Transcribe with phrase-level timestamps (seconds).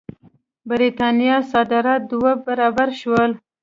[0.69, 3.31] برېټانیا صادرات دوه برابره شول.